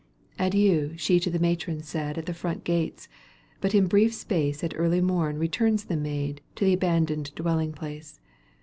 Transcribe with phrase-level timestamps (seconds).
[0.39, 3.07] Adieu she to the matron said At the front gates,
[3.59, 7.71] but in brief space '1 At early mom returns the maid To the abandoned dwelling
[7.71, 8.19] place.